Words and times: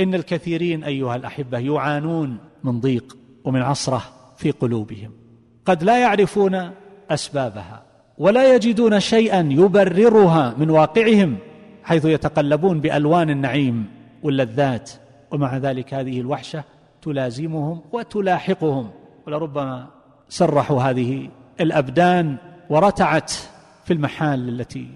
إن 0.00 0.14
الكثيرين 0.14 0.84
أيها 0.84 1.16
الأحبة 1.16 1.58
يعانون 1.58 2.38
من 2.64 2.80
ضيق 2.80 3.16
ومن 3.44 3.62
عصرة 3.62 4.02
في 4.36 4.50
قلوبهم. 4.50 5.10
قد 5.64 5.82
لا 5.82 6.00
يعرفون 6.00 6.70
أسبابها 7.10 7.82
ولا 8.18 8.54
يجدون 8.54 9.00
شيئا 9.00 9.48
يبررها 9.50 10.54
من 10.58 10.70
واقعهم 10.70 11.36
حيث 11.82 12.04
يتقلبون 12.04 12.80
بألوان 12.80 13.30
النعيم 13.30 13.86
واللذات. 14.22 14.90
ومع 15.30 15.56
ذلك 15.56 15.94
هذه 15.94 16.20
الوحشة 16.20 16.64
تلازمهم 17.02 17.80
وتلاحقهم. 17.92 18.90
ولربما 19.26 19.86
سرحوا 20.28 20.82
هذه 20.82 21.28
الأبدان 21.60 22.36
ورتعت 22.70 23.30
في 23.84 23.92
المحال 23.92 24.48
التي 24.48 24.88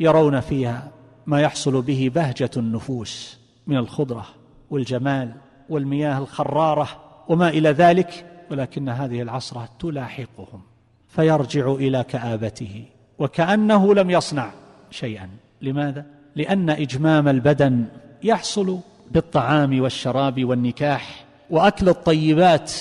يرون 0.00 0.40
فيها 0.40 0.90
ما 1.26 1.40
يحصل 1.40 1.82
به 1.82 2.10
بهجة 2.14 2.50
النفوس 2.56 3.38
من 3.66 3.76
الخضرة. 3.76 4.41
والجمال 4.72 5.32
والمياه 5.68 6.18
الخرارة 6.18 6.88
وما 7.28 7.48
إلى 7.48 7.68
ذلك 7.68 8.26
ولكن 8.50 8.88
هذه 8.88 9.22
العصرة 9.22 9.68
تلاحقهم 9.78 10.60
فيرجع 11.08 11.72
إلى 11.72 12.04
كآبته 12.04 12.84
وكأنه 13.18 13.94
لم 13.94 14.10
يصنع 14.10 14.50
شيئا 14.90 15.28
لماذا؟ 15.62 16.06
لأن 16.36 16.70
إجمام 16.70 17.28
البدن 17.28 17.84
يحصل 18.22 18.78
بالطعام 19.10 19.80
والشراب 19.80 20.44
والنكاح 20.44 21.24
وأكل 21.50 21.88
الطيبات 21.88 22.72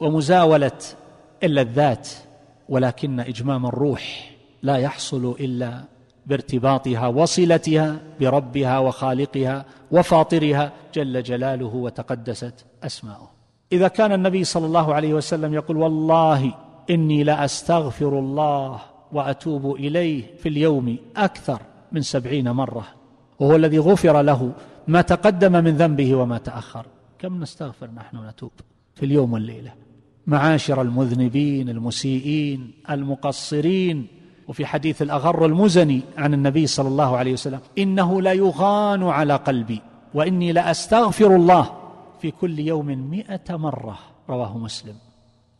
ومزاولة 0.00 0.78
اللذات 1.42 2.08
ولكن 2.68 3.20
إجمام 3.20 3.66
الروح 3.66 4.30
لا 4.62 4.76
يحصل 4.76 5.36
إلا 5.40 5.84
بارتباطها 6.26 7.06
وصلتها 7.08 8.00
بربها 8.20 8.78
وخالقها 8.78 9.64
وفاطرها. 9.90 10.72
جل 10.94 11.22
جلاله 11.22 11.74
وتقدست 11.74 12.64
أسماؤه. 12.82 13.30
إذا 13.72 13.88
كان 13.88 14.12
النبي 14.12 14.44
صلى 14.44 14.66
الله 14.66 14.94
عليه 14.94 15.14
وسلم 15.14 15.54
يقول 15.54 15.76
والله 15.76 16.54
إني 16.90 17.24
لاستغفر 17.24 18.18
الله 18.18 18.80
وأتوب 19.12 19.74
إليه 19.74 20.36
في 20.36 20.48
اليوم 20.48 20.96
أكثر 21.16 21.60
من 21.92 22.02
سبعين 22.02 22.50
مرة 22.50 22.86
وهو 23.40 23.56
الذي 23.56 23.78
غفر 23.78 24.22
له 24.22 24.52
ما 24.88 25.00
تقدم 25.00 25.52
من 25.52 25.76
ذنبه 25.76 26.14
وما 26.14 26.38
تأخر. 26.38 26.86
كم 27.18 27.40
نستغفر 27.42 27.90
نحن 27.90 28.28
نتوب 28.28 28.52
في 28.94 29.06
اليوم 29.06 29.32
والليلة؟ 29.32 29.72
معاشر 30.26 30.82
المذنبين 30.82 31.68
المسيئين 31.68 32.70
المقصرين 32.90 34.06
وفي 34.48 34.66
حديث 34.66 35.02
الأغر 35.02 35.46
المزني 35.46 36.00
عن 36.18 36.34
النبي 36.34 36.66
صلى 36.66 36.88
الله 36.88 37.16
عليه 37.16 37.32
وسلم 37.32 37.60
إنه 37.78 38.22
ليغان 38.22 39.02
على 39.02 39.36
قلبي 39.36 39.80
وإني 40.14 40.52
لأستغفر 40.52 41.36
الله 41.36 41.70
في 42.20 42.30
كل 42.30 42.58
يوم 42.58 42.86
مئة 42.86 43.56
مرة 43.56 43.98
رواه 44.30 44.58
مسلم. 44.58 44.94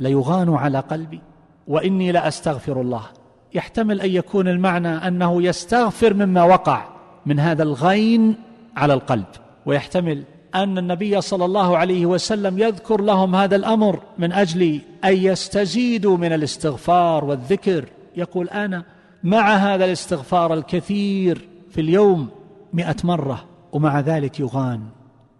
ليغان 0.00 0.54
على 0.54 0.80
قلبي 0.80 1.20
وإني 1.68 2.12
لأستغفر 2.12 2.80
الله. 2.80 3.02
يحتمل 3.54 4.00
أن 4.00 4.10
يكون 4.10 4.48
المعنى 4.48 4.88
أنه 4.88 5.42
يستغفر 5.42 6.14
مما 6.14 6.44
وقع 6.44 6.84
من 7.26 7.40
هذا 7.40 7.62
الغين 7.62 8.36
على 8.76 8.94
القلب. 8.94 9.26
ويحتمل 9.66 10.22
أن 10.54 10.78
النبي 10.78 11.20
صلى 11.20 11.44
الله 11.44 11.78
عليه 11.78 12.06
وسلم 12.06 12.58
يذكر 12.58 13.00
لهم 13.00 13.34
هذا 13.34 13.56
الأمر 13.56 14.00
من 14.18 14.32
أجل 14.32 14.80
أن 15.04 15.16
يستزيدوا 15.16 16.16
من 16.16 16.32
الاستغفار 16.32 17.24
والذكر. 17.24 17.88
يقول 18.16 18.48
أنا 18.48 18.84
مع 19.24 19.56
هذا 19.56 19.84
الاستغفار 19.84 20.54
الكثير 20.54 21.48
في 21.70 21.80
اليوم 21.80 22.28
مئة 22.72 22.96
مرة 23.04 23.44
ومع 23.72 24.00
ذلك 24.00 24.40
يغان 24.40 24.82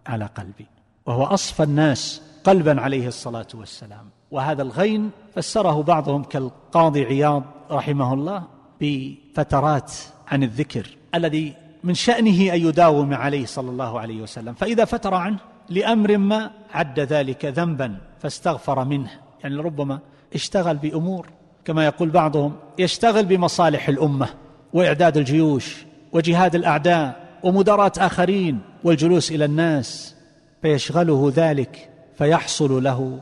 على 0.06 0.24
قلبي. 0.24 0.66
وهو 1.06 1.24
أصفى 1.24 1.62
الناس 1.62 2.22
قلبا 2.44 2.80
عليه 2.80 3.08
الصلاة 3.08 3.46
والسلام. 3.54 4.06
وهذا 4.30 4.62
الغين 4.62 5.10
فسره 5.34 5.82
بعضهم 5.82 6.24
كالقاضي 6.24 7.04
عياض 7.04 7.42
رحمه 7.70 8.14
الله 8.14 8.42
بفترات 8.80 9.92
عن 10.28 10.42
الذكر 10.42 10.96
الذي 11.14 11.54
من 11.84 11.94
شأنه 11.94 12.54
أن 12.54 12.60
يداوم 12.60 13.14
عليه 13.14 13.46
صلى 13.46 13.70
الله 13.70 14.00
عليه 14.00 14.22
وسلم. 14.22 14.54
فإذا 14.54 14.84
فتر 14.84 15.14
عنه 15.14 15.38
لأمر 15.68 16.18
ما 16.18 16.50
عد 16.72 17.00
ذلك 17.00 17.44
ذنبا 17.44 17.96
فاستغفر 18.18 18.84
منه. 18.84 19.10
يعني 19.42 19.56
ربما 19.56 19.98
اشتغل 20.34 20.76
بأمور 20.76 21.26
كما 21.64 21.84
يقول 21.84 22.10
بعضهم 22.10 22.56
يشتغل 22.78 23.24
بمصالح 23.24 23.88
الأمة 23.88 24.28
وإعداد 24.72 25.16
الجيوش 25.16 25.84
وجهاد 26.12 26.54
الأعداء 26.54 27.38
ومداراة 27.42 27.92
آخرين 27.98 28.60
والجلوس 28.84 29.32
إلى 29.32 29.44
الناس 29.44 30.14
فيشغله 30.62 31.32
ذلك 31.36 31.90
فيحصل 32.18 32.84
له 32.84 33.20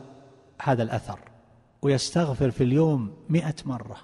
هذا 0.61 0.83
الأثر 0.83 1.19
ويستغفر 1.81 2.51
في 2.51 2.63
اليوم 2.63 3.13
مئة 3.29 3.55
مرة. 3.65 3.97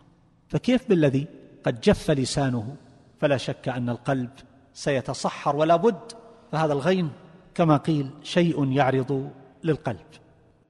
فكيف 0.47 0.89
بالذي 0.89 1.27
قد 1.63 1.81
جف 1.81 2.11
لسانه؟ 2.11 2.75
فلا 3.19 3.37
شك 3.37 3.69
أن 3.69 3.89
القلب 3.89 4.29
سيتصحر 4.73 5.55
ولا 5.55 5.75
بد 5.75 6.11
فهذا 6.51 6.73
الغين 6.73 7.11
كما 7.55 7.77
قيل 7.77 8.09
شيء 8.23 8.71
يعرض 8.71 9.29
للقلب. 9.63 9.97